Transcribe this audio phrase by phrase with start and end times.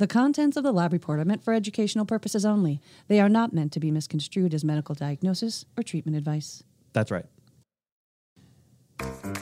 [0.00, 2.80] The contents of the lab report are meant for educational purposes only.
[3.08, 6.62] They are not meant to be misconstrued as medical diagnosis or treatment advice.
[6.94, 7.26] That's right.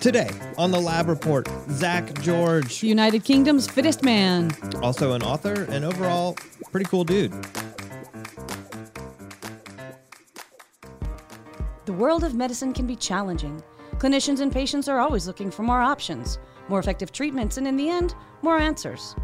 [0.00, 4.50] Today on the lab report, Zack George, The United Kingdom's fittest man.
[4.82, 6.36] also an author and overall
[6.72, 7.30] pretty cool dude.
[11.84, 13.62] The world of medicine can be challenging.
[13.98, 17.88] Clinicians and patients are always looking for more options, more effective treatments, and in the
[17.88, 19.14] end, more answers.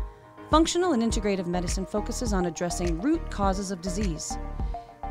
[0.51, 4.37] Functional and integrative medicine focuses on addressing root causes of disease.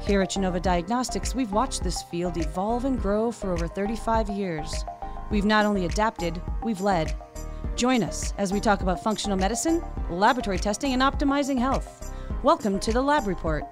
[0.01, 4.85] Here at Genova Diagnostics, we've watched this field evolve and grow for over 35 years.
[5.31, 7.15] We've not only adapted, we've led.
[7.75, 12.13] Join us as we talk about functional medicine, laboratory testing, and optimizing health.
[12.43, 13.63] Welcome to the Lab Report.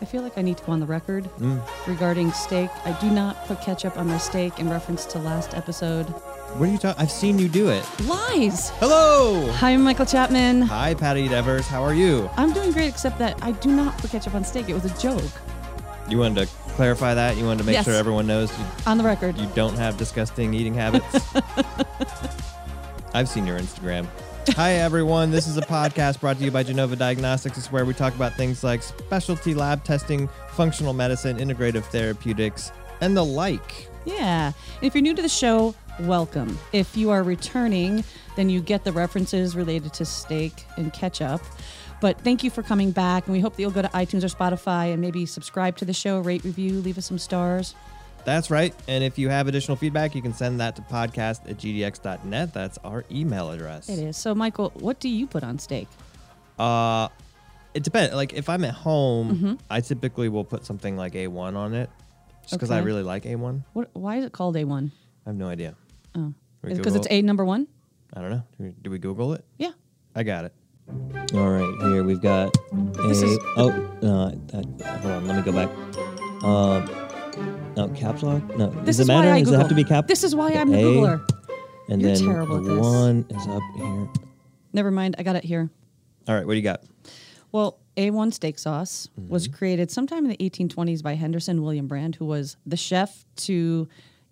[0.00, 1.60] I feel like I need to go on the record mm.
[1.86, 2.70] regarding steak.
[2.84, 6.12] I do not put ketchup on my steak in reference to last episode.
[6.56, 7.00] What are you talking?
[7.00, 7.84] I've seen you do it.
[8.06, 8.70] Lies!
[8.80, 9.50] Hello.
[9.52, 10.62] Hi, I'm Michael Chapman.
[10.62, 11.66] Hi, Patti Devers.
[11.66, 12.28] How are you?
[12.36, 14.68] I'm doing great, except that I do not put ketchup on steak.
[14.68, 15.22] It was a joke.
[16.08, 17.36] You wanted to clarify that.
[17.36, 17.84] You wanted to make Yes.
[17.84, 19.36] sure everyone knows you, On the record.
[19.38, 21.06] you don't have disgusting eating habits.
[23.14, 24.06] I've seen your Instagram.
[24.56, 25.30] Hi, everyone.
[25.30, 27.58] This is a podcast brought to you by Genova Diagnostics.
[27.58, 33.14] It's where we talk about things like specialty lab testing, functional medicine, integrative therapeutics, and
[33.16, 33.88] the like.
[34.06, 34.46] Yeah.
[34.46, 36.58] And if you're new to the show, welcome.
[36.72, 38.04] If you are returning,
[38.36, 41.40] then you get the references related to steak and ketchup.
[42.00, 44.28] But thank you for coming back, and we hope that you'll go to iTunes or
[44.28, 47.74] Spotify and maybe subscribe to the show, rate, review, leave us some stars.
[48.24, 48.74] That's right.
[48.86, 52.52] And if you have additional feedback, you can send that to podcast at gdx.net.
[52.52, 53.88] That's our email address.
[53.88, 54.16] It is.
[54.16, 55.88] So, Michael, what do you put on steak?
[56.58, 57.08] Uh,
[57.74, 58.14] it depends.
[58.14, 59.54] Like if I'm at home, Mm-hmm.
[59.70, 61.90] I typically will put something like A1 on it,
[62.42, 63.62] just because I really like A1.
[63.72, 63.90] What?
[63.94, 64.90] Why is it called A1?
[65.26, 65.74] I have no idea.
[66.14, 66.32] Oh,
[66.62, 67.66] because it's A number one.
[68.14, 68.42] I don't know.
[68.58, 69.44] Do we, do we Google it?
[69.58, 69.72] Yeah.
[70.14, 70.52] I got it.
[71.34, 73.08] All right, here we've got a.
[73.08, 73.70] This is- oh,
[74.02, 75.68] uh, that, hold on, let me go back.
[76.42, 78.42] Um, no, caps lock.
[78.56, 79.28] No, This does is it matter?
[79.28, 79.54] why I does Google.
[79.54, 80.06] it have to be cap?
[80.06, 81.28] This is why I'm the A, Googler.
[81.90, 82.80] And You're then terrible at the this.
[82.84, 84.08] one is up here.
[84.72, 85.16] Never mind.
[85.18, 85.70] I got it here.
[86.26, 86.46] All right.
[86.46, 86.82] What do you got?
[87.52, 89.56] Well, A1 steak sauce was Mm-hmm.
[89.56, 93.88] created sometime in the 1820s by Henderson William Brand, who was the chef to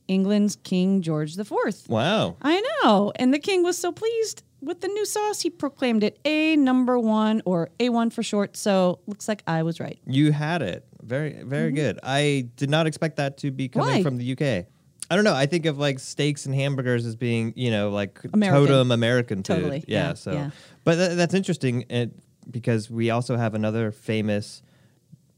[0.09, 1.51] England's King George IV.
[1.89, 2.37] Wow.
[2.43, 3.13] I know.
[3.17, 6.99] And the king was so pleased with the new sauce, he proclaimed it A number
[6.99, 8.57] one or A1 for short.
[8.57, 9.99] So looks like I was right.
[10.07, 10.85] You had it.
[11.03, 12.01] Very, very good.
[12.03, 13.97] I did not expect that to be coming Mm-hmm.
[13.99, 14.03] Why?
[14.03, 14.67] from the UK.
[15.09, 15.35] I don't know.
[15.35, 18.67] I think of like steaks and hamburgers as being, you know, like American.
[18.67, 19.45] totem American food.
[19.45, 19.85] Totally.
[19.87, 20.09] Yeah.
[20.09, 20.51] Yeah, so, yeah.
[20.83, 21.85] but tha- that's interesting
[22.51, 24.63] because we also have another famous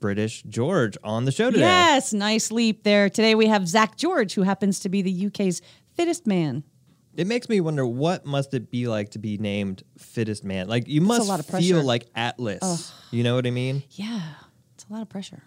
[0.00, 1.62] British George on the show today.
[1.62, 3.09] Yes, nice leap there.
[3.10, 5.60] Today we have Zack George, who happens to be the UK's
[5.94, 6.62] fittest man.
[7.16, 10.69] It makes me wonder what must it be like to be named fittest man.
[10.69, 12.92] Like you a must lot of feel like Atlas.
[13.10, 13.82] You know what I mean?
[13.91, 14.20] Yeah,
[14.75, 15.42] it's a lot of pressure.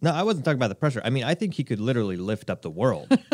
[0.00, 1.02] No, I wasn't talking about the pressure.
[1.04, 3.08] I mean, I think he could literally lift up the world.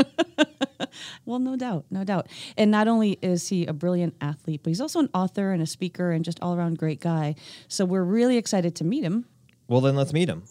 [1.24, 2.28] Well, no doubt, no doubt.
[2.56, 5.66] And not only is he a brilliant athlete, but he's also an author and a
[5.66, 7.34] speaker and just all around great guy.
[7.68, 9.26] So we're really excited to meet him.
[9.68, 10.44] well, then let's meet him.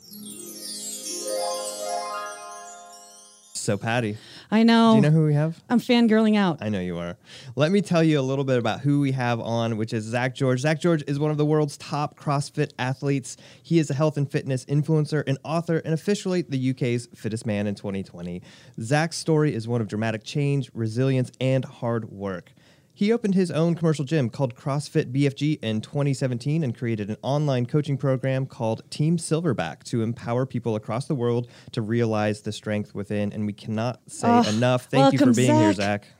[3.65, 4.15] So, Patti,
[4.51, 4.91] I know.
[4.91, 5.59] do you know who we have?
[5.71, 6.59] I'm fangirling out.
[6.61, 7.17] I know you are.
[7.55, 10.35] Let me tell you a little bit about who we have on, which is Zack
[10.35, 10.59] George.
[10.59, 13.37] Zack George is one of the world's top CrossFit athletes.
[13.63, 17.65] He is a health and fitness influencer and author, and officially the UK's fittest man
[17.65, 18.43] in 2020.
[18.79, 22.53] Zack's story is one of dramatic change, resilience, and hard work.
[22.97, 27.65] He opened his own commercial gym called CrossFit BFG in 2017 and created an online
[27.65, 32.95] coaching program called Team Silverback to empower people across the world to realize the strength
[32.95, 33.33] within.
[33.33, 34.85] And we cannot say Oh, enough.
[34.85, 36.05] Thank you for welcome, being here, Zack.
[36.05, 36.13] Zack.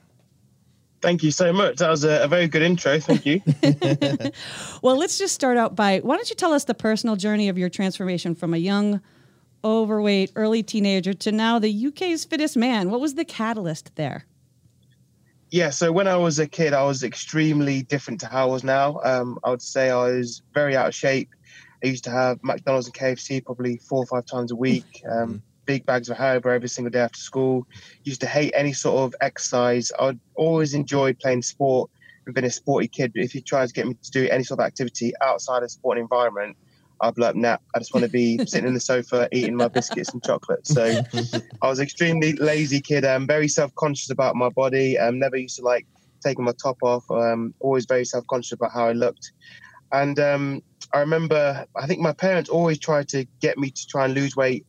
[1.01, 1.77] Thank you so much.
[1.77, 2.99] That was a, a very good intro.
[2.99, 3.41] Thank you.
[4.81, 7.57] Well, let's just start out by why don't you tell us the personal journey of
[7.57, 8.99] your transformation from a young,
[9.63, 12.89] overweight, early teenager to now the UK's fittest man?
[12.91, 14.25] What was the catalyst there?
[15.55, 18.65] Yeah, so when I was a kid, I was extremely different to how I was
[18.65, 18.99] now.
[19.05, 21.29] Um, I would say I was very out of shape.
[21.81, 25.01] I used to have McDonald's and KFC probably four or five times a week.
[25.09, 27.65] Um, Big bags of Haribo every single day after school.
[28.03, 29.93] Used to hate any sort of exercise.
[29.97, 31.89] I'd always enjoyed playing sport
[32.25, 33.13] and been a sporty kid.
[33.13, 35.69] But if you tried to get me to do any sort of activity outside a
[35.69, 36.57] sporting environment,
[37.01, 39.67] I'd be like, nah, I just want to be sitting in the sofa eating my
[39.67, 40.65] biscuits and chocolate.
[40.65, 41.01] So
[41.61, 43.05] I was extremely lazy kid.
[43.05, 44.97] Um, very self-conscious about my body.
[44.97, 45.85] Um, never used to like
[46.23, 47.03] taking my top off.
[47.09, 49.31] Um, always very self-conscious about how I looked.
[49.91, 50.61] And um,
[50.93, 54.35] I remember, I think my parents always tried to get me to try and lose
[54.35, 54.65] weight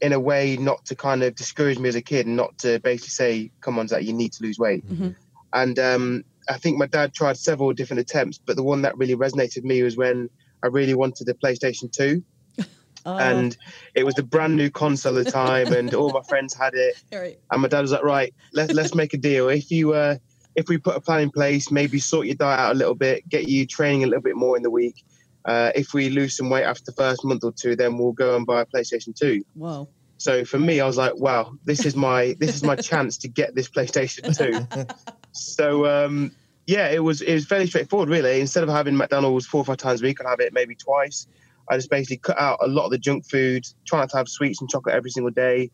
[0.00, 2.78] in a way not to kind of discourage me as a kid and not to
[2.80, 4.86] basically say, come on, Zack, you need to lose weight.
[4.86, 5.16] Mhm.
[5.52, 9.16] And um, I think my dad tried several different attempts, but the one that really
[9.16, 10.28] resonated with me was when
[10.66, 12.22] I really wanted the PlayStation 2.
[13.08, 13.56] Oh, And
[13.94, 17.00] it was the brand new console at the time, and all my friends had it.
[17.12, 17.38] right.
[17.52, 19.48] And my dad was like, "Right, let's let's make a deal.
[19.48, 20.16] If you uh,
[20.56, 23.28] if we put a plan in place, maybe sort your diet out a little bit,
[23.28, 25.04] get you training a little bit more in the week.
[25.44, 28.34] Uh, if we lose some weight after the first month or two, then we'll go
[28.34, 29.44] and buy a PlayStation 2.
[29.54, 29.88] Whoa.
[30.18, 33.28] So for me, I was like, wow, this is my this is my chance to
[33.28, 34.86] get this PlayStation 2.
[35.30, 36.32] so um,
[36.66, 38.40] yeah, it was it was fairly straightforward, really.
[38.40, 41.28] Instead of having McDonald's four or five times a week, I'd have it maybe twice.
[41.68, 44.28] I just basically cut out a lot of the junk food, trying not to have
[44.28, 45.70] sweets and chocolate every single day,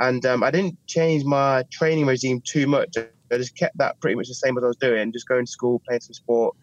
[0.00, 2.96] and um, I didn't change my training regime too much.
[2.96, 5.50] I just kept that pretty much the same as I was doing, just going to
[5.50, 6.56] school, playing some sport.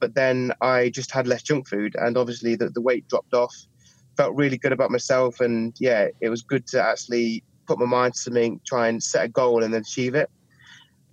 [0.00, 3.54] But then I just had less junk food, and obviously the, the weight dropped off.
[4.16, 8.14] Felt really good about myself, and yeah, it was good to actually put my mind
[8.14, 10.28] to something, try and set a goal, and then achieve it.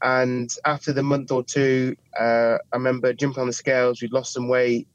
[0.02, 4.02] And after the month or two, uh, I remember jumping on the scales.
[4.02, 4.88] We'd lost some weight.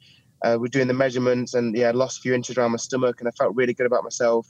[0.45, 3.17] Uh, we're doing the measurements, and yeah, I lost a few inches around my stomach,
[3.21, 4.47] and I felt really good about myself.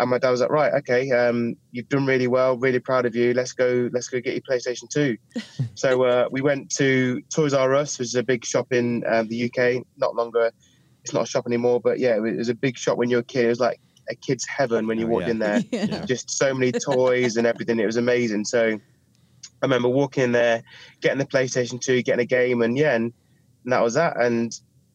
[0.00, 2.56] And my dad was like, "Right, okay, um, you've done really well.
[2.56, 3.34] Really proud of you.
[3.34, 3.88] Let's go.
[3.92, 5.16] Let's go get your PlayStation 2.
[5.74, 9.28] so uh, we went to Toys R Us, which is a big shop in um,
[9.28, 9.84] the UK.
[9.96, 10.50] Not longer,
[11.02, 13.22] it's not a shop anymore, but yeah, it was a big shop when you were
[13.22, 13.46] a kid.
[13.46, 13.80] It was like
[14.10, 15.30] a kid's heaven when you Oh, walked yeah.
[15.30, 16.04] in there Yeah.
[16.04, 17.78] just so many toys and everything.
[17.80, 18.44] It was amazing.
[18.44, 18.78] So
[19.62, 20.62] I remember walking in there,
[21.00, 23.12] getting the PlayStation 2, getting a game, and yeah, and,
[23.64, 24.20] and that was that.
[24.20, 24.52] And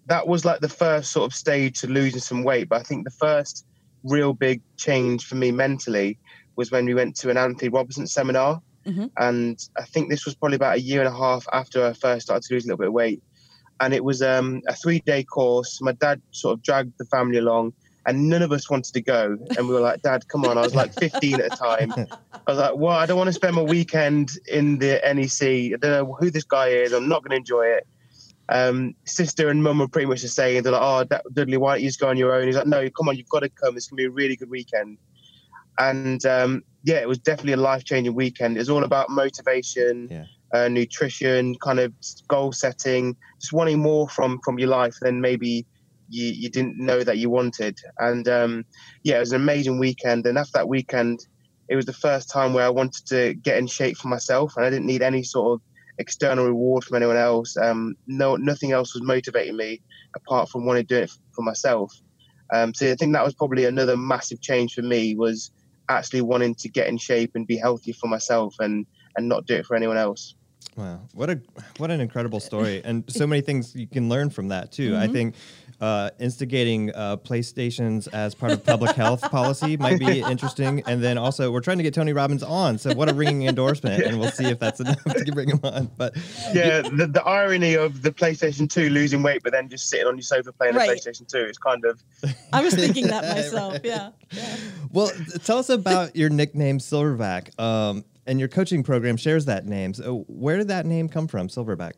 [0.07, 2.69] that was like the first sort of stage to losing some weight.
[2.69, 3.65] But I think the first
[4.03, 6.17] real big change for me mentally
[6.55, 8.61] was when we went to an Anthony Robbins seminar.
[8.85, 9.09] Mhm.
[9.17, 12.25] And I think this was probably about a year and a half after I first
[12.25, 13.23] started to lose a little bit of weight.
[13.79, 15.81] And it was um, a three day course.
[15.81, 17.73] My dad sort of dragged the family along,
[18.05, 19.37] and none of us wanted to go.
[19.57, 20.57] And we were like, Dad, come on.
[20.57, 21.93] I was like 15 at the time.
[21.93, 25.73] I was like, well, I don't want to spend my weekend in the NEC.
[25.73, 26.91] I don't know who this guy is.
[26.91, 27.87] I'm not going to enjoy it.
[28.49, 30.61] Um, sister and mum were pretty much the same.
[30.63, 32.45] They're like, oh, Da- Dudley, why don't you just go on your own?
[32.45, 33.77] He's like, no, come on, you've got to come.
[33.77, 34.97] It's going to be a really good weekend.
[35.79, 38.57] And um, yeah, it was definitely a life changing weekend.
[38.57, 40.25] It's all about motivation, Yeah.
[40.53, 41.93] uh, nutrition, kind of
[42.27, 45.65] goal setting, just wanting more from from your life than maybe
[46.13, 47.77] you, you didn't know that you wanted.
[47.97, 48.65] And um,
[49.03, 50.25] yeah, it was an amazing weekend.
[50.25, 51.25] And after that weekend,
[51.69, 54.65] it was the first time where I wanted to get in shape for myself, and
[54.65, 55.61] I didn't need any sort of
[55.97, 57.55] external reward from anyone else.
[57.57, 59.81] Um, no, nothing else was motivating me
[60.15, 61.91] apart from wanting to do it for myself.
[62.53, 65.51] Um, so I think that was probably another massive change for me was
[65.89, 69.55] actually wanting to get in shape and be healthy for myself and and not do
[69.55, 70.35] it for anyone else.
[70.75, 71.39] Wow, what a
[71.77, 74.95] what an incredible story, and so many things you can learn from that too.
[74.95, 75.35] I think
[75.83, 81.17] uh, instigating uh, PlayStations as part of public health policy might be interesting, and then
[81.17, 82.77] also we're trying to get Tony Robbins on.
[82.77, 85.91] So what a ringing endorsement, and we'll see if that's enough to bring him on.
[85.97, 86.15] But
[86.53, 90.15] Yeah, the, the irony of the PlayStation 2 losing weight, but then just sitting on
[90.15, 90.89] your sofa playing Right.
[90.89, 92.01] the PlayStation 2 is kind of
[92.53, 93.79] I was thinking that myself.
[93.83, 94.11] Yeah.
[94.31, 94.55] yeah.
[94.93, 95.11] well,
[95.43, 99.93] tell us about your nickname Silverback, um, and your coaching program shares that name.
[99.93, 101.93] So where did that name come from, Silverback?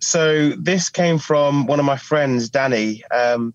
[0.00, 3.04] So this came from one of my friends, Danny.
[3.10, 3.54] Um,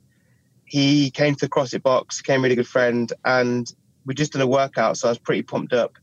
[0.65, 3.71] he came to the CrossFit box, became a really good friend, and
[4.05, 4.97] we just did a workout.
[4.97, 5.93] So I was pretty pumped up.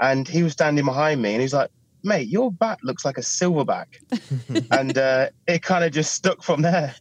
[0.00, 1.70] And he was standing behind me, and he's like,
[2.02, 3.86] "Mate, your back looks like a silverback,"
[4.70, 6.94] and uh, it kind of just stuck from there.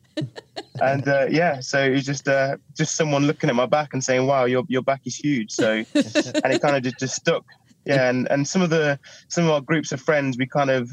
[0.81, 4.03] and uh, yeah, so it was just uh, just someone looking at my back and
[4.03, 7.45] saying, "Wow, your your back is huge." So, and it kind of just, just stuck.
[7.85, 10.91] Yeah, and, and some of the some of our groups of friends, we kind of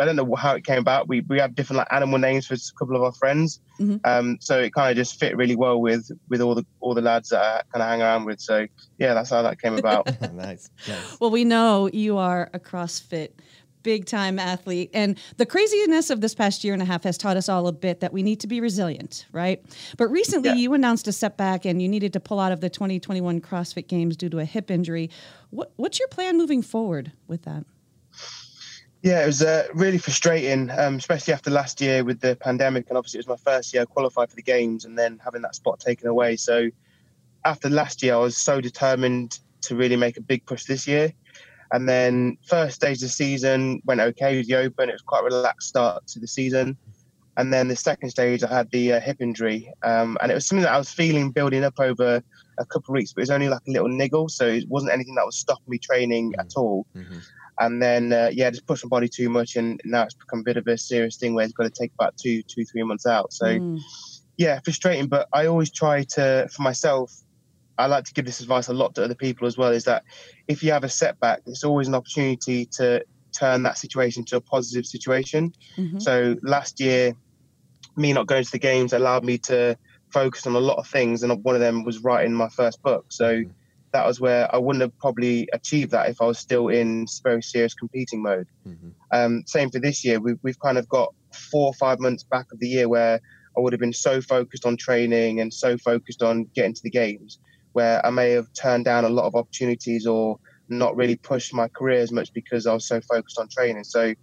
[0.00, 1.08] I don't know how it came about.
[1.08, 4.00] We we have different like animal names for a couple of our friends, Mhm.
[4.04, 7.02] um, so it kind of just fit really well with with all the all the
[7.02, 8.40] lads that I kind of hang around with.
[8.40, 8.66] So
[8.98, 10.06] yeah, that's how that came about.
[10.34, 11.20] nice, nice.
[11.20, 13.30] Well, we know you are a CrossFit
[13.84, 14.90] big time athlete.
[14.92, 17.72] And the craziness of this past year and a half has taught us all a
[17.72, 19.64] bit that we need to be resilient, right?
[19.96, 20.56] But recently Yeah.
[20.56, 24.16] you announced a setback and you needed to pull out of the 2021 CrossFit Games
[24.16, 25.08] due to a hip injury.
[25.50, 27.64] What, what's your plan moving forward with that?
[29.02, 32.98] Yeah, it was uh, really frustrating, um, especially after last year with the pandemic, and
[32.98, 35.78] obviously it was my first year qualified for the games, and then having that spot
[35.78, 36.36] taken away.
[36.36, 36.68] So
[37.44, 41.12] after last year, I was so determined to really make a big push this year.
[41.70, 44.88] And then first stage of the season went okay with the Open.
[44.88, 46.76] It was quite a relaxed start to the season.
[47.36, 50.46] And then the second stage, I had the uh, hip injury, um, and it was
[50.48, 52.20] something that I was feeling building up over
[52.58, 54.92] a couple of weeks, but it was only like a little niggle, so it wasn't
[54.92, 57.22] anything that was stopping me training at all Mhm.
[57.60, 60.44] And then uh, yeah, just pushed my body too much, and now it's become a
[60.44, 63.06] bit of a serious thing where it's got to take about two, two, three months
[63.06, 63.32] out.
[63.32, 63.80] So Mm.
[64.36, 65.08] yeah, frustrating.
[65.08, 67.12] But I always try to, for myself,
[67.76, 69.72] I like to give this advice a lot to other people as well.
[69.72, 70.04] Is that
[70.46, 73.02] if you have a setback, it's always an opportunity to
[73.38, 75.52] turn that situation to a positive situation.
[75.78, 76.00] Mhm.
[76.00, 77.12] So last year,
[77.96, 79.76] me not going to the games allowed me to
[80.12, 83.06] focus on a lot of things, and one of them was writing my first book.
[83.10, 83.42] So
[83.92, 87.42] that was where I wouldn't have probably achieved that if I was still in very
[87.42, 88.46] serious competing mode.
[88.66, 88.92] Mhm.
[89.12, 90.20] Um, same for this year.
[90.20, 93.20] We've, we've kind of got four or five months back of the year where
[93.56, 96.90] I would have been so focused on training and so focused on getting to the
[96.90, 97.38] games,
[97.72, 101.68] where I may have turned down a lot of opportunities or not really pushed my
[101.68, 103.84] career as much because I was so focused on training.
[103.84, 104.14] So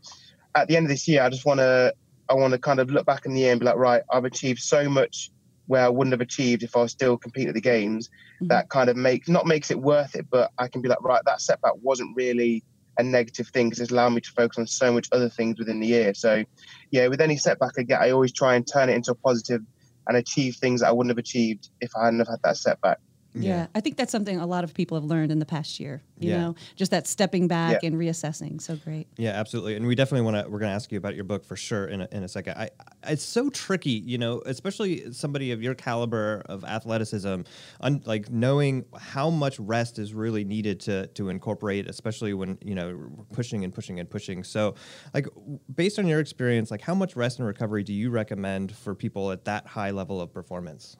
[0.55, 1.93] at the end of this year, I just want to
[2.29, 4.25] I want to kind of look back in the year and be like, right, I've
[4.25, 5.29] achieved so much
[5.67, 8.09] where I wouldn't have achieved if I was still competing at the games.
[8.41, 8.47] Mhm.
[8.49, 11.21] That kind of makes not makes it worth it, but I can be like, right,
[11.25, 12.63] that setback wasn't really
[12.97, 15.79] a negative thing because it's allowed me to focus on so much other things within
[15.79, 16.13] the year.
[16.13, 16.43] So,
[16.91, 19.61] yeah, with any setback I get, I always try and turn it into a positive
[20.07, 22.99] and achieve things that I wouldn't have achieved if I hadn't have had that setback.
[23.43, 23.67] Yeah.
[23.75, 26.01] I think that's something a lot of people have learned in the past year.
[26.17, 26.37] You Yeah.
[26.41, 28.61] know, just that stepping back and reassessing.
[28.61, 29.07] So great.
[29.17, 29.75] Yeah, absolutely.
[29.75, 31.85] And we definitely want to, we're going to ask you about your book for sure
[31.87, 32.53] in a, in a second.
[32.57, 32.69] I,
[33.03, 37.41] I- it's so tricky, you know, especially somebody of your caliber of athleticism,
[37.81, 42.73] un, like knowing how much rest is really needed to, to incorporate, especially when, you
[42.75, 42.97] know,
[43.33, 44.43] pushing and pushing and pushing.
[44.43, 44.75] So
[45.13, 45.27] like
[45.75, 49.31] based on your experience, like how much rest and recovery do you recommend for people
[49.31, 50.97] at that high level of performance?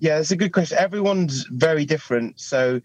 [0.00, 0.78] Yeah, that's a good question.
[0.78, 2.40] Everyone's very different.
[2.40, 2.80] So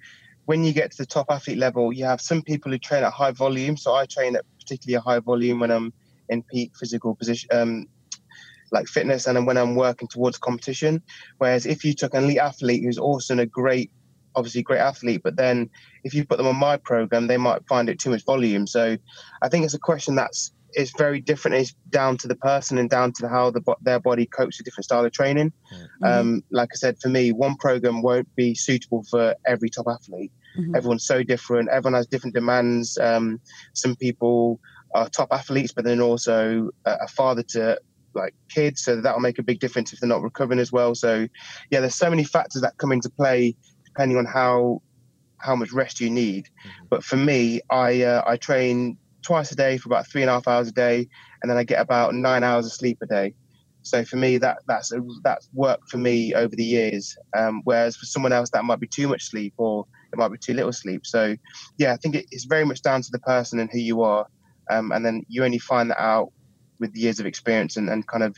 [0.45, 3.13] when you get to the top athlete level, you have some people who train at
[3.13, 3.77] high volume.
[3.77, 5.93] So I train at particularly a high volume when I'm
[6.27, 7.87] in peak physical position, um,
[8.71, 11.01] like fitness, and then when I'm working towards competition.
[11.37, 13.91] Whereas if you took an elite athlete who's also a great,
[14.35, 15.69] obviously great athlete, but then
[16.03, 18.67] if you put them on my program, they might find it too much volume.
[18.67, 18.97] So
[19.41, 21.55] I think it's a question that's it's very different.
[21.57, 24.85] It's down to the person and down to how the their body copes with different
[24.85, 25.53] style of training.
[26.03, 30.31] Um, like I said, for me, one program won't be suitable for every top athlete.
[30.57, 30.75] Mhm.
[30.75, 31.69] Everyone's so different.
[31.69, 32.97] Everyone has different demands.
[32.97, 33.39] Um,
[33.73, 34.59] some people
[34.93, 37.79] are top athletes, but then also a, a father to
[38.13, 40.95] like kids, so that'll make a big difference if they're not recovering as well.
[40.95, 41.27] So,
[41.69, 43.55] yeah, there's so many factors that come into play
[43.85, 44.81] depending on how
[45.37, 46.47] how much rest you need.
[46.89, 50.33] But for me, I uh, I train twice a day for about three and a
[50.33, 51.07] half hours a day,
[51.41, 53.33] and then I get about nine hours of sleep a day.
[53.81, 57.15] So for me, that that's a, that's worked for me over the years.
[57.37, 60.37] Um, whereas for someone else, that might be too much sleep or it might be
[60.37, 61.05] too little sleep.
[61.05, 61.35] So
[61.77, 64.27] yeah, I think it, it's very much down to the person and who you are,
[64.71, 66.31] um, and then you only find that out
[66.79, 68.35] with years of experience and, and kind of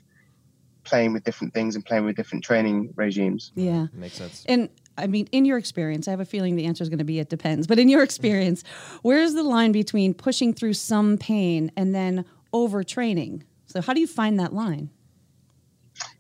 [0.84, 3.52] playing with different things and playing with different training regimes.
[3.56, 3.88] Yeah.
[3.94, 4.46] Makes sense.
[4.48, 7.06] And I mean, in your experience, I have a feeling the answer is going to
[7.06, 7.68] be it depends.
[7.68, 8.64] But in your experience,
[9.02, 13.44] where's the line between pushing through some pain and then overtraining?
[13.68, 14.90] So how do you find that line?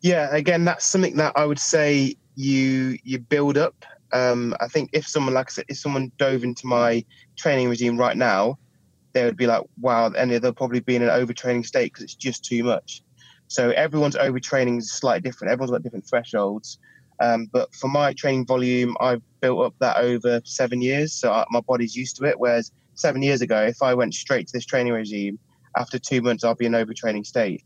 [0.01, 3.85] Yeah, again, that's something that I would say you you build up.
[4.13, 7.03] Um, I think if someone, like I said, if someone dove into my
[7.35, 8.57] training regime right now,
[9.13, 12.15] they would be like, "Wow!" and they'll probably be in an overtraining state because it's
[12.15, 13.01] just too much.
[13.47, 15.51] So everyone's overtraining is slightly different.
[15.51, 16.79] Everyone's got different thresholds.
[17.19, 21.45] Um, but for my training volume, I've built up that over seven years, so I,
[21.49, 22.39] my body's used to it.
[22.39, 25.39] Whereas seven years ago, if I went straight to this training regime,
[25.77, 27.63] after two months, I'll be in overtraining state.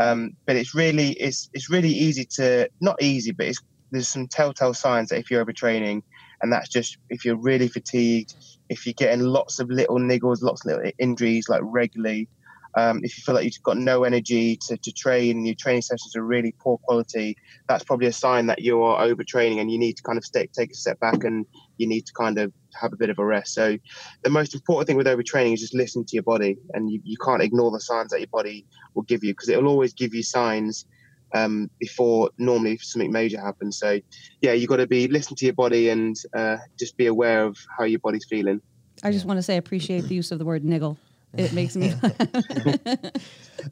[0.00, 4.28] Um, but it's really it's it's really easy to not easy, but it's there's some
[4.28, 6.02] telltale signs that if you're overtraining,
[6.42, 8.34] and that's just if you're really fatigued,
[8.68, 12.28] if you're getting lots of little niggles, lots of little injuries like regularly,
[12.76, 15.82] um, if you feel like you've got no energy to, to train and your training
[15.82, 17.36] sessions are really poor quality,
[17.68, 20.70] that's probably a sign that you are overtraining and you need to kind of take
[20.70, 21.46] a step back and
[21.78, 23.54] you need to kind of have a bit of a rest.
[23.54, 23.76] So
[24.22, 27.16] the most important thing with overtraining is just listen to your body and you, you
[27.24, 30.14] can't ignore the signs that your body will give you because it will always give
[30.14, 30.86] you signs
[31.34, 33.78] um, before normally something major happens.
[33.78, 34.00] So
[34.40, 37.56] yeah, you've got to be listen to your body and uh, just be aware of
[37.76, 38.60] how your body's feeling.
[39.02, 40.98] I just want to say appreciate the use of the word niggle.
[41.36, 41.94] It makes me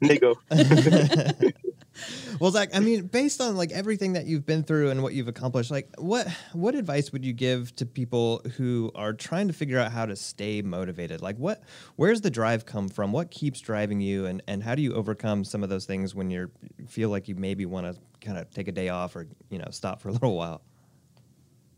[0.01, 0.35] Niggle.
[2.39, 5.27] Well, Zack, I mean, based on like everything that you've been through and what you've
[5.27, 9.77] accomplished, like what what advice would you give to people who are trying to figure
[9.79, 11.21] out how to stay motivated?
[11.21, 11.63] Like what
[11.97, 13.11] where's the drive come from?
[13.11, 16.29] What keeps driving you and and how do you overcome some of those things when
[16.29, 16.49] you
[16.87, 19.67] feel like you maybe want to kind of take a day off or, you know,
[19.71, 20.61] stop for a little while?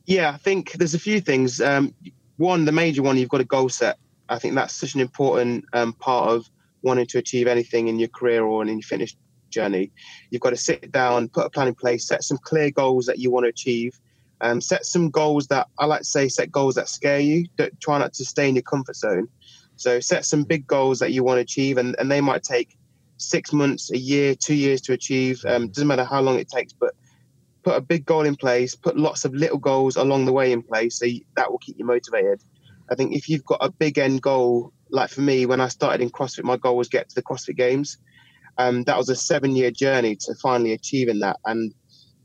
[0.06, 1.62] Yeah, I think there's a few things.
[1.62, 1.94] Um,
[2.38, 3.98] one, the major one, you've got a goal set.
[4.32, 6.50] I think that's such an important um, part of
[6.84, 9.16] wanting to achieve anything in your career or in your fitness
[9.50, 9.92] journey.
[10.30, 13.20] You've got to sit down, put a plan in place, set some clear goals that
[13.20, 14.00] you want to achieve.
[14.40, 17.46] Um, set some goals that I like to say, set goals that scare you.
[17.58, 19.28] Don't, try not to stay in your comfort zone.
[19.76, 22.78] So set some big goals that you want to achieve, and, and they might take
[23.18, 25.44] six months, a year, two years to achieve.
[25.46, 26.94] Um, doesn't matter how long it takes, but
[27.64, 30.64] put a big goal in place, put lots of little goals along the way in
[30.64, 32.42] place, so you, that will keep you motivated.
[32.92, 36.02] I think if you've got a big end goal like for me, when I started
[36.02, 37.98] in CrossFit, my goal was get to the CrossFit Games.
[38.58, 41.38] Um, that was a seven-year journey to finally achieving that.
[41.46, 41.74] And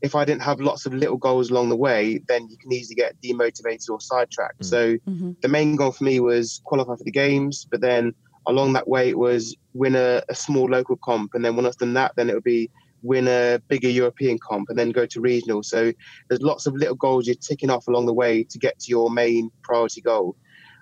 [0.01, 2.95] if I didn't have lots of little goals along the way, then you can easily
[2.95, 4.61] get demotivated or sidetracked.
[4.61, 4.65] Mm.
[4.65, 5.31] So Mm-hmm.
[5.41, 8.13] the main goal for me was qualify for the games, but then
[8.45, 11.77] along that way it was win a, a small local comp, and then when I've
[11.77, 12.69] done that, then it would be
[13.03, 15.63] win a bigger European comp, and then go to regional.
[15.63, 15.93] So
[16.27, 19.09] there's lots of little goals you're ticking off along the way to get to your
[19.09, 20.35] main priority goal.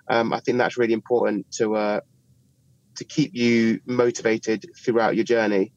[0.08, 2.00] Um, I think that's really important to uh,
[2.96, 5.72] to keep you motivated throughout your journey.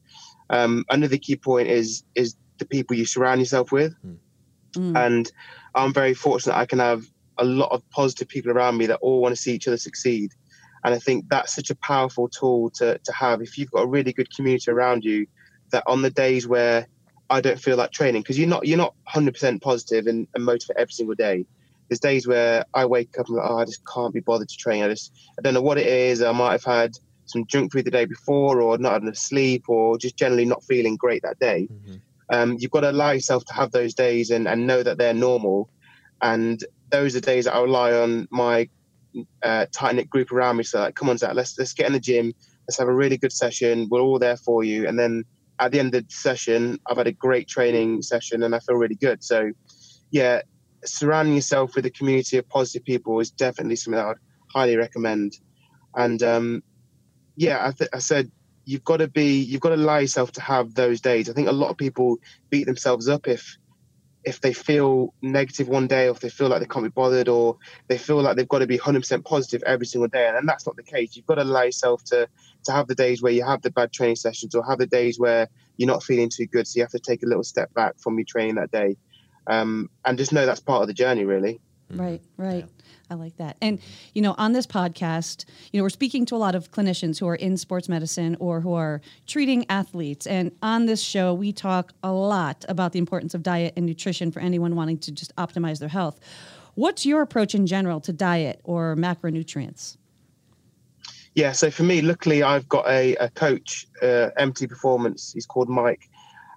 [0.50, 3.93] Um, another key point is is the people you surround yourself with
[4.75, 4.95] Mm.
[4.95, 5.31] and
[5.75, 7.03] I'm very fortunate I can have
[7.38, 10.31] a lot of positive people around me that all want to see each other succeed.
[10.83, 13.88] And I think that's such a powerful tool to, to have if you've got a
[13.88, 15.25] really good community around you
[15.71, 16.88] that on the days where
[17.29, 20.77] I don't feel like training, because you're not you're not 100% positive and, and motivated
[20.77, 21.45] every single day.
[21.89, 24.58] There's days where I wake up and like, oh, I just can't be bothered to
[24.58, 24.84] train.
[24.84, 26.22] I just I don't know what it is.
[26.22, 26.91] I might have had
[27.25, 30.63] some junk food the day before, or not had enough sleep, or just generally not
[30.63, 32.01] feeling great that day Mhm.
[32.31, 35.13] um, you've got to allow yourself to have those days and, and know that they're
[35.13, 35.69] normal.
[36.22, 38.69] And those are days that I rely on my
[39.43, 40.63] uh, tight knit group around me.
[40.63, 42.34] So like, come on, Zack, let's let's get in the gym.
[42.67, 43.88] Let's have a really good session.
[43.89, 44.88] We're all there for you.
[44.88, 45.24] And then
[45.60, 48.75] at the end of the session, I've had a great training session and I feel
[48.75, 49.24] really good.
[49.24, 49.51] So,
[50.12, 50.41] yeah,
[50.86, 54.17] surrounding yourself with a community of positive people is definitely something that I'd
[54.53, 55.38] highly recommend.
[55.95, 56.63] And um,
[57.36, 58.31] yeah, I, th- I said
[58.65, 61.29] you've got to be you've got to allow yourself to have those days.
[61.29, 62.17] I think a lot of people
[62.50, 63.57] beat themselves up if
[64.25, 67.29] if they feel negative one day, or if they feel like they can't be bothered,
[67.29, 67.57] or
[67.88, 70.67] they feel like they've got to be 100% positive every single day, and, and that's
[70.67, 71.15] not the case.
[71.15, 72.27] You've got to allow yourself to
[72.65, 75.19] to have the days where you have the bad training sessions, or have the days
[75.19, 77.95] where you're not feeling too good, so you have to take a little step back
[78.00, 78.98] from your training that day,
[79.50, 81.60] um, and just know that's part of the journey, really.
[81.91, 82.65] Right, right.
[83.10, 83.58] I like that.
[83.62, 83.79] And,
[84.13, 87.27] you know, on this podcast, you know, we're speaking to a lot of clinicians who
[87.27, 90.27] are in sports medicine or who are treating athletes.
[90.27, 94.32] And on this show, we talk a lot about the importance of diet and nutrition
[94.32, 96.19] for anyone wanting to just optimize their health.
[96.76, 99.97] What's your approach in general to diet or macronutrients?
[101.34, 105.32] Yeah, so for me, luckily, I've got a, a coach, uh, MT Performance.
[105.34, 106.10] He's called Mike,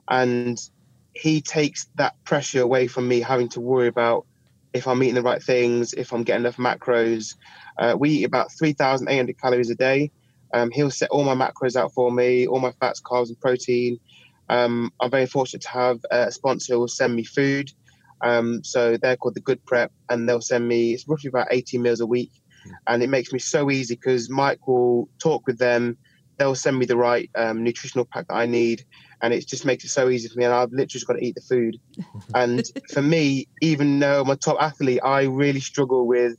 [0.08, 0.58] and
[1.14, 4.26] he takes that pressure away from me having to worry about
[4.72, 7.34] if I'm eating the right things, if I'm getting enough macros.
[7.78, 10.10] Uh, we eat about 3,800 calories a day.
[10.54, 13.98] Um, he'll set all my macros out for me, all my fats, carbs, and protein.
[14.48, 17.70] Um, I'm very fortunate to have a sponsor who will send me food.
[18.22, 21.82] Um, so they're called the Good Prep, and they'll send me it's roughly about 18
[21.82, 22.30] meals a week
[22.86, 25.98] and it makes me so easy because Mike will talk with them.
[26.38, 28.84] They'll send me the right um, nutritional pack that I need,
[29.22, 30.44] and it just makes it so easy for me.
[30.44, 31.78] And I've literally just got to eat the food.
[32.34, 36.36] and for me, even though I'm a top athlete, I really struggle with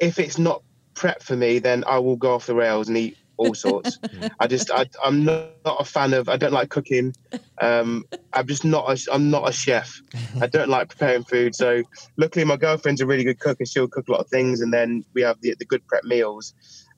[0.00, 0.62] if it's not
[0.94, 3.98] prep for me, then I will go off the rails and eat all sorts.
[4.40, 6.28] I just I, I'm not, not a fan of.
[6.28, 7.14] I don't like cooking.
[7.60, 8.90] Um, I'm just not.
[8.90, 9.92] A, I'm not a chef.
[10.40, 11.54] I don't like preparing food.
[11.54, 11.82] So
[12.16, 14.60] luckily, my girlfriend's a really good cook, and she'll cook a lot of things.
[14.60, 16.54] And then we have the the good prep meals,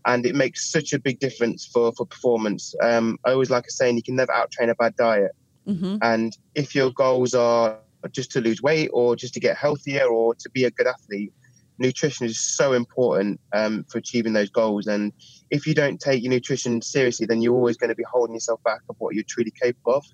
[0.06, 2.74] and it makes such a big difference for for performance.
[2.82, 5.32] Um, I always like saying you can never out train a bad diet.
[5.66, 5.96] Mm-hmm.
[6.00, 7.78] And if your goals are
[8.12, 11.32] just to lose weight or just to get healthier or to be a good athlete,
[11.78, 14.86] nutrition is so important um, for achieving those goals.
[14.86, 15.12] And
[15.50, 18.62] if you don't take your nutrition seriously, then you're always going to be holding yourself
[18.62, 20.04] back of what you're truly capable of.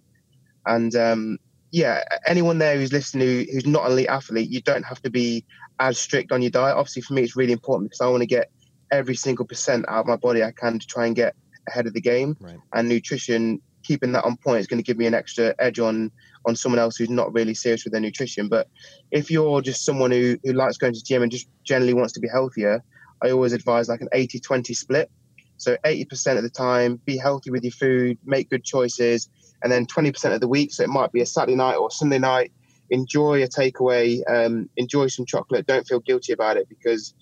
[0.64, 1.38] And um,
[1.70, 5.10] yeah, anyone there who's listening who, who's not an elite athlete, you don't have to
[5.10, 5.44] be
[5.80, 6.76] as strict on your diet.
[6.76, 8.50] Obviously, for me, it's really important because I want to get
[8.92, 11.34] every single percent out of my body I can to try and get
[11.68, 12.36] ahead of the game.
[12.38, 12.58] Right.
[12.74, 16.12] And nutrition, keeping that on point, is going to give me an extra edge on
[16.44, 18.48] on someone else who's not really serious with their nutrition.
[18.48, 18.68] But
[19.10, 22.12] if you're just someone who, who likes going to the gym and just generally wants
[22.14, 22.82] to be healthier,
[23.22, 25.10] I always advise like an 80 20 split.
[25.56, 29.28] So 80% of the time, be healthy with your food, make good choices.
[29.62, 32.18] And then 20% of the week, so it might be a Saturday night or Sunday
[32.18, 32.50] night,
[32.90, 35.66] enjoy a takeaway, um, enjoy some chocolate.
[35.66, 37.14] Don't feel guilty about it because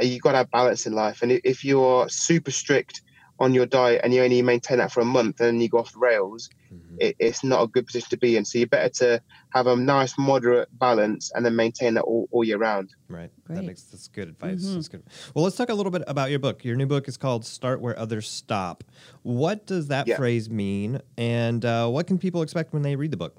[0.00, 1.22] uh, you've got to have balance in life.
[1.22, 3.02] And if you're super strict
[3.38, 5.78] on your diet and you only maintain that for a month and then you go
[5.78, 6.96] off the rails, Mhm.
[6.98, 8.44] it, it's not a good position to be in.
[8.44, 9.22] So you're better to
[9.54, 12.90] have a nice moderate balance and then maintain that all, all year round.
[13.08, 13.30] Right.
[13.44, 13.56] Great.
[13.56, 14.62] That makes that's good advice.
[14.64, 14.74] Mhm.
[14.74, 15.02] That's good.
[15.34, 16.64] Well, let's talk a little bit about your book.
[16.64, 18.84] Your new book is called "Start Where Others Stop."
[19.22, 20.16] What does that Yeah.
[20.16, 23.36] phrase mean, and uh, what can people expect when they read the book?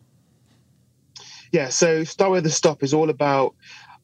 [1.52, 3.56] Yeah, so Start Where the Stop is all about,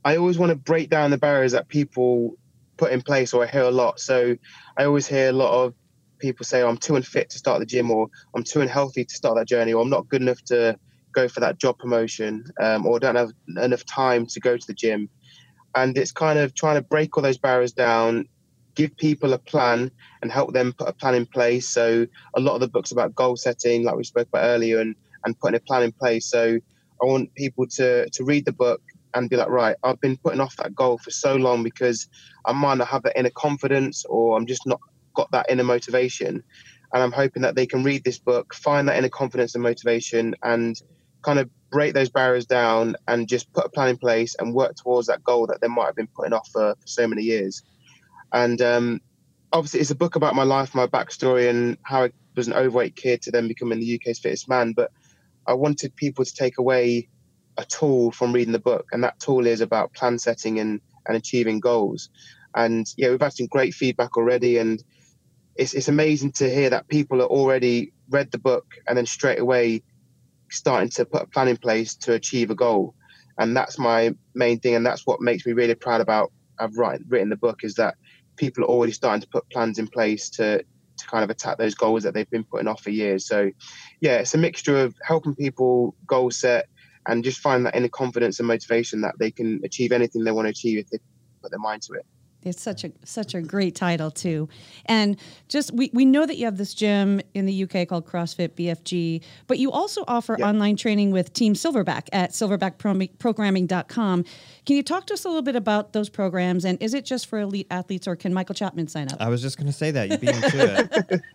[0.06, 2.38] I always want to break down the barriers that people
[2.78, 4.00] put in place, or I hear a lot.
[4.00, 4.36] So
[4.78, 5.74] I always hear a lot of
[6.20, 9.16] people say, oh, I'm too unfit to start the gym, or I'm too unhealthy to
[9.16, 10.78] start that journey, or I'm not good enough to
[11.14, 14.74] go for that job promotion, um, or don't have enough time to go to the
[14.74, 15.10] gym.
[15.76, 18.26] And it's kind of trying to break all those barriers down,
[18.76, 21.68] give people a plan and help them put a plan in place.
[21.68, 24.96] So a lot of the books about goal setting, like we spoke about earlier, and
[25.26, 26.30] and putting a plan in place.
[26.30, 26.60] So
[27.02, 28.82] I want people to to read the book
[29.18, 32.08] and be like, right, I've been putting off that goal for so long because
[32.46, 34.80] I might not have that inner confidence or I'm just not
[35.16, 36.44] got that inner motivation.
[36.94, 40.36] And I'm hoping that they can read this book, find that inner confidence and motivation,
[40.44, 40.82] and
[41.22, 44.76] kind of break those barriers down and just put a plan in place and work
[44.76, 47.64] towards that goal that they might have been putting off for, for so many years.
[48.32, 49.02] And um,
[49.52, 52.96] obviously, it's a book about my life, my backstory, and how I was an overweight
[52.96, 54.74] kid to then becoming the UK's fittest man.
[54.74, 54.92] But
[55.46, 57.10] I wanted people to take away
[57.58, 61.18] a tool from reading the book, and that tool is about plan setting and, and
[61.18, 62.10] achieving goals.
[62.56, 64.84] And yeah, we've had some great feedback already, and
[65.56, 69.40] it's it's amazing to hear that people are already read the book and then straight
[69.40, 69.84] away
[70.50, 72.96] starting to put a plan in place to achieve a goal.
[73.38, 77.06] And that's my main thing, and that's what makes me really proud about I've written,
[77.08, 77.96] written the book is that
[78.36, 80.64] people are already starting to put plans in place to
[80.98, 83.28] to kind of attack those goals that they've been putting off for years.
[83.28, 83.52] So,
[84.02, 86.70] yeah, it's a mixture of helping people goal set
[87.08, 90.46] and just find that inner confidence and motivation that they can achieve anything they want
[90.46, 91.00] to achieve if they
[91.42, 92.06] put their mind to it.
[92.44, 94.48] It's such a such a great title too,
[94.86, 95.18] and
[95.50, 99.24] just we, we know that you have this gym in the UK called CrossFit BFG,
[99.48, 100.48] but you also offer yep.
[100.48, 104.24] online training with Team Silverback at silverbackprogramming.com.
[104.66, 107.26] Can you talk to us a little bit about those programs, and is it just
[107.26, 109.18] for elite athletes, or can Michael Chapman sign up?
[109.20, 111.22] I was just going to say that you beat him to it.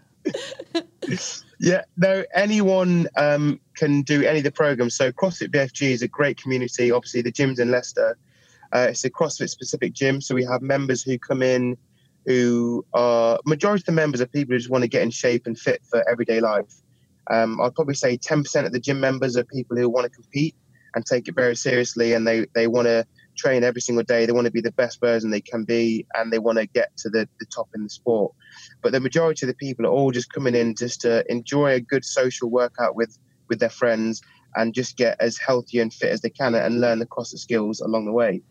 [1.59, 4.95] yeah, no, anyone um, can do any of the programs.
[4.95, 6.91] So CrossFit BFG is a great community.
[6.91, 8.17] Obviously, the gyms in Leicester
[8.73, 11.77] uh, it's a CrossFit specific gym, so we have members who come in
[12.25, 15.45] who are majority of the members are people who just want to get in shape
[15.47, 16.73] and fit for everyday life.
[17.31, 20.55] Um, I'd probably say 10% of the gym members are people who want to compete
[20.95, 24.27] and take it very seriously, and they they want to train every single day.
[24.27, 26.97] They want to be the best version they can be, and they want to get
[26.99, 28.33] to the, the top in the sport.
[28.83, 31.81] But the majority of the people are all just coming in just to enjoy a
[31.81, 33.18] good social workout with
[33.49, 34.23] with their friends
[34.57, 37.81] and just get as healthy and fit as they can and learn the CrossFit skills
[37.81, 38.42] along the way.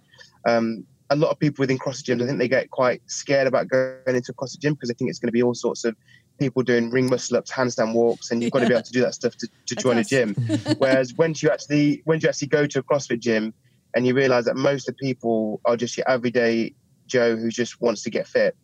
[0.47, 3.67] Um, a lot of people within CrossFit gyms, I think they get quite scared about
[3.67, 5.95] going into a CrossFit gym because they think it's going to be all sorts of
[6.39, 9.01] people doing ring muscle ups, handstand walks, and you've got to be able to do
[9.01, 10.33] that stuff to, to join a gym.
[10.77, 13.53] Whereas when you actually when you actually go to a CrossFit gym
[13.93, 16.73] and you realise that most of the people are just your everyday
[17.07, 18.55] Joe who just wants to get fit,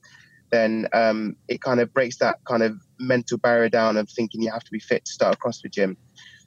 [0.52, 4.52] then um, it kind of breaks that kind of mental barrier down of thinking you
[4.52, 5.98] have to be fit to start a CrossFit gym.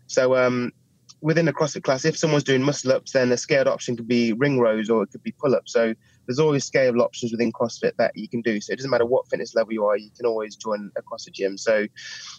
[0.06, 0.72] So um,
[1.20, 4.32] within a CrossFit class, if someone's doing muscle ups, then a scaled option could be
[4.32, 5.72] ring rows or it could be pull ups.
[5.72, 5.94] So
[6.26, 8.60] there's always scalable options within CrossFit that you can do.
[8.60, 11.32] So it doesn't matter what fitness level you are, you can always join a CrossFit
[11.32, 11.58] gym.
[11.58, 11.86] So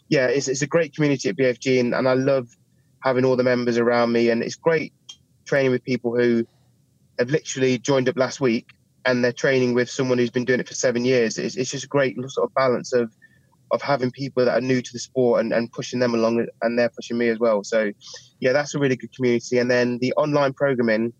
[0.09, 2.49] yeah, it's, it's a great community at BFG and, and I love
[3.03, 4.29] having all the members around me.
[4.29, 4.93] And it's great
[5.45, 6.45] training with people who
[7.19, 8.67] have literally joined up last week
[9.05, 11.37] and they're training with someone who's been doing it for seven years.
[11.37, 13.11] It's, it's just a great sort of balance of
[13.71, 16.77] of having people that are new to the sport and, and pushing them along and
[16.77, 17.63] they're pushing me as well.
[17.63, 17.91] So
[18.41, 19.59] yeah, that's a really good community.
[19.59, 21.13] And then the online programming,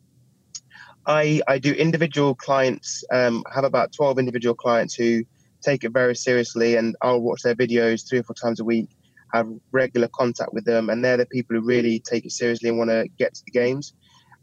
[1.06, 3.04] I I do individual clients.
[3.12, 5.24] Um, have about twelve individual clients who
[5.62, 8.90] take it very seriously, and I'll watch their videos three or four times a week.
[9.34, 12.78] Have regular contact with them, and they're the people who really take it seriously and
[12.78, 13.94] want to get to the games.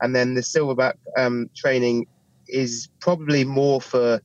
[0.00, 2.06] And then the silverback um, training
[2.46, 4.20] is probably more for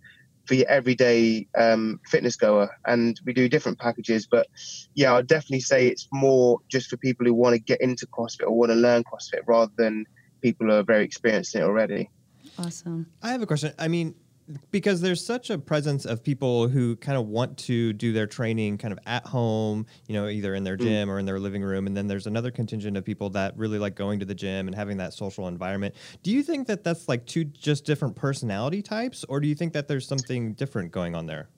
[0.46, 2.70] for your everyday um, fitness goer.
[2.86, 4.48] And we do different packages, but
[4.94, 8.48] yeah, I'd definitely say it's more just for people who want to get into CrossFit
[8.48, 10.06] or want to learn CrossFit rather than
[10.42, 12.10] people who are very experienced in it already.
[12.60, 13.08] Awesome.
[13.22, 13.72] I have a question.
[13.80, 14.16] I mean,
[14.72, 18.78] because there's such a presence of people who kind of want to do their training
[18.78, 20.82] kind of at home, you know, either in their mm.
[20.82, 21.88] gym or in their living room.
[21.88, 24.76] And then there's another contingent of people that really like going to the gym and
[24.76, 25.96] having that social environment.
[26.24, 29.74] Do you think that that's like two just different personality types, or do you think
[29.74, 31.50] that there's something different going on there?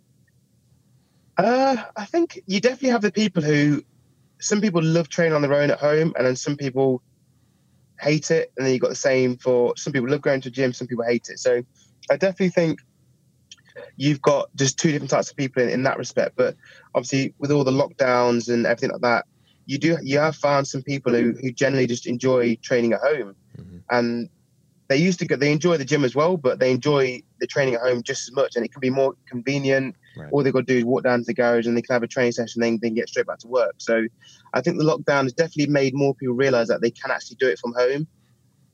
[1.37, 3.83] Uh, I think you definitely have the people who,
[4.39, 7.01] some people love training on their own at home, and then some people
[7.99, 8.51] hate it.
[8.57, 10.87] And then you've got the same for some people love going to a gym, some
[10.87, 11.39] people hate it.
[11.39, 11.63] So,
[12.09, 12.79] I definitely think
[13.97, 16.35] you've got just two different types of people in, in that respect.
[16.35, 16.55] But
[16.93, 19.25] obviously, with all the lockdowns and everything like that,
[19.65, 23.35] you do you have found some people who, who generally just enjoy training at home,
[23.57, 23.77] mm-hmm.
[23.89, 24.29] and
[24.87, 27.73] they used to go, they enjoy the gym as well, but they enjoy the training
[27.73, 29.95] at home just as much, and it can be more convenient.
[30.15, 30.29] Right.
[30.31, 32.03] All they've got to do is walk down to the garage and they can have
[32.03, 33.73] a training session, then they can get straight back to work.
[33.77, 34.05] So,
[34.53, 37.47] I think the lockdown has definitely made more people realize that they can actually do
[37.47, 38.07] it from home,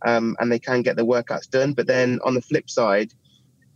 [0.05, 1.73] um, and they can get their workouts done.
[1.73, 3.13] But then on the flip side,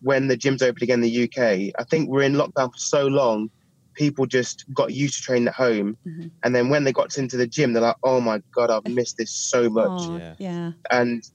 [0.05, 3.07] when the gyms opened again in the UK, I think we're in lockdown for so
[3.07, 3.49] long,
[3.95, 5.97] people just got used to training at home.
[6.05, 6.27] Mm-hmm.
[6.43, 9.17] And then when they got into the gym, they're like, oh my God, I've missed
[9.17, 9.87] this so much.
[9.89, 10.35] Oh, yeah.
[10.37, 10.71] yeah.
[10.91, 11.27] And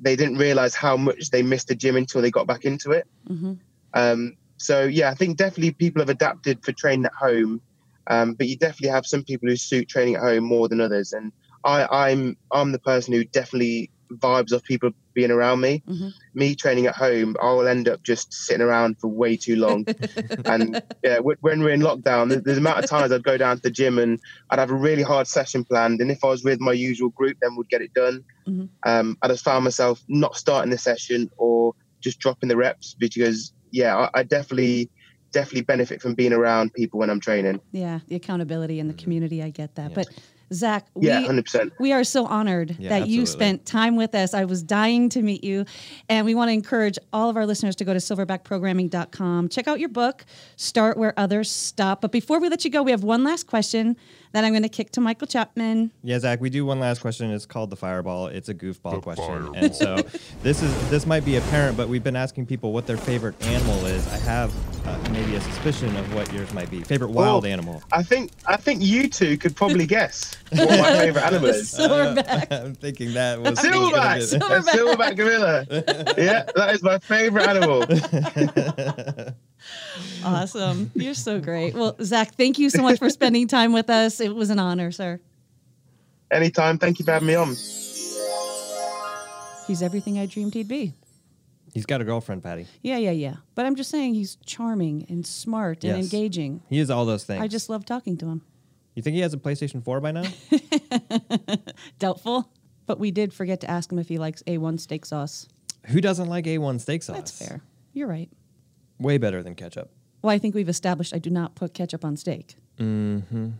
[0.00, 3.06] they didn't realize how much they missed the gym until they got back into it.
[3.30, 3.52] Mm-hmm.
[3.94, 7.60] Um, So yeah, I think definitely people have adapted for training at home,
[8.08, 11.12] um, but you definitely have some people who suit training at home more than others.
[11.12, 11.30] And
[11.64, 15.82] I, I'm I'm the person who definitely vibes off people being around me.
[15.88, 16.12] Mhm.
[16.34, 19.86] Me training at home, I will end up just sitting around for way too long.
[20.44, 23.62] and yeah, when we're in lockdown, the, the amount of times I'd go down to
[23.62, 26.60] the gym and I'd have a really hard session planned, and if I was with
[26.60, 28.24] my usual group, then we'd get it done.
[28.48, 28.68] Mhm.
[28.84, 33.52] Um, I just found myself not starting the session or just dropping the reps because
[33.72, 34.90] yeah, I, I definitely
[35.32, 37.60] definitely benefit from being around people when I'm training.
[37.72, 39.92] Yeah, the accountability and the community, I get that.
[39.92, 40.08] But
[40.52, 41.72] Zack, Yeah, we, hundred percent.
[41.80, 44.32] we are so honored Yeah, that you spent time with us.
[44.34, 45.64] I was dying to meet you.
[46.08, 49.48] And we want to encourage all of our listeners to go to silverbackprogramming.com.
[49.48, 50.24] Check out your book,
[50.56, 52.00] Start Where Others Stop.
[52.00, 53.96] But before we let you go, we have one last question
[54.32, 55.90] that I'm going to kick to Michael Chapman.
[56.02, 57.30] Yeah, Zack, we do one last question.
[57.30, 58.26] It's called the fireball.
[58.28, 59.54] It's a goofball question.
[59.54, 59.96] And so
[60.42, 63.86] this is this might be apparent, but we've been asking people what their favorite animal
[63.86, 64.06] is.
[64.12, 64.52] I have
[64.86, 66.82] uh, maybe a suspicion of what yours might be.
[66.82, 67.48] Favorite wild Oh.
[67.48, 67.82] animal.
[67.92, 71.72] I think I think you two could probably guess what my favorite animal is.
[71.74, 72.52] Silverback.
[72.52, 75.66] I'm thinking that was Silverback, gonna a silverback gorilla.
[76.16, 77.84] Yeah, that is my favorite animal.
[80.26, 80.90] Awesome.
[80.94, 81.74] You're so great.
[81.74, 84.20] Well, Zack, thank you so much for spending time with us.
[84.20, 85.20] It was an honor, sir.
[86.30, 86.78] Anytime.
[86.78, 87.48] Thank you for having me on.
[89.66, 90.92] He's everything I dreamed he'd be.
[91.72, 92.66] He's got a girlfriend, Patti.
[92.82, 93.34] Yeah, yeah, yeah.
[93.54, 96.04] But I'm just saying he's charming and smart and Yes.
[96.12, 96.62] engaging.
[96.68, 97.42] He is all those things.
[97.42, 98.42] I just love talking to him.
[98.94, 100.22] You think he has a PlayStation 4 by now?
[101.98, 102.50] Doubtful.
[102.86, 105.48] But we did forget to ask him if he likes A1 steak sauce.
[105.86, 107.16] Who doesn't like A1 steak sauce?
[107.16, 107.60] That's fair.
[107.92, 108.30] You're right.
[108.98, 109.90] Way better than ketchup.
[110.26, 112.56] Well, I think we've established I do not put ketchup on steak.
[112.80, 113.50] Mm-hmm.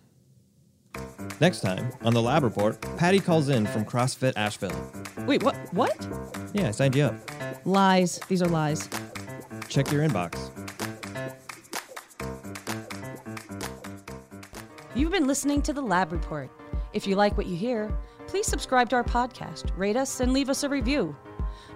[1.41, 4.75] Next time on the Lab Report, Patti calls in from CrossFit Asheville.
[5.29, 5.55] Wait, what?
[5.73, 5.97] What?
[6.55, 7.15] Yeah, I signed you up.
[7.65, 8.19] Lies.
[8.27, 8.89] These are lies.
[9.69, 10.51] Check your inbox.
[14.97, 16.51] You've been listening to the Lab Report.
[16.93, 20.51] If you like what you hear, please subscribe to our podcast, rate us, and leave
[20.51, 21.15] us a review.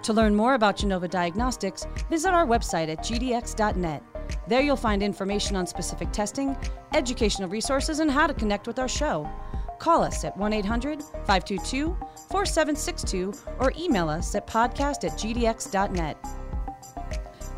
[0.03, 4.03] To learn more about Genova Diagnostics, visit our website at gdx.net.
[4.49, 6.57] There you'll find information on specific testing,
[6.93, 9.31] educational resources, and how to connect with our show.
[9.79, 11.97] Call us at 1 800 522
[12.29, 16.17] 4762 or email us at podcast at gdx.net.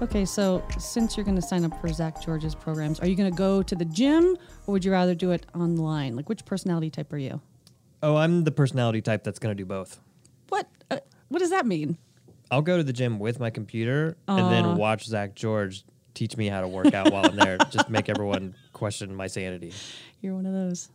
[0.01, 3.31] Okay, so since you're going to sign up for Zack George's programs, are you going
[3.31, 6.17] to go to the gym or would you rather do it online?
[6.17, 7.41] Like, which personality type are you?
[8.03, 10.01] Oh, I'm the personality type that's going to do both.
[10.49, 10.69] What?
[10.91, 11.99] Uh, what does that mean?
[12.51, 16.49] I'll go to the gym with my computer and then watch Zack George teach me
[16.49, 17.59] how to work out while I'm there.
[17.71, 19.73] Just make everyone question my sanity.
[20.21, 20.89] You're one of those.